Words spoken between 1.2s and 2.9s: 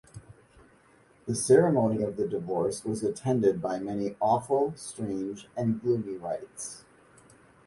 The ceremony of the divorce